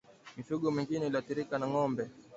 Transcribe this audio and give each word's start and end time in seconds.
Mifugo 0.37 0.65
mingine 0.75 1.05
inayoathirika 1.07 1.55
ni 1.57 1.67
ngombe 1.71 2.03